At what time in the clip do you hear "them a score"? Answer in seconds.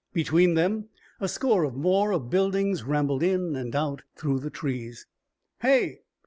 0.55-1.63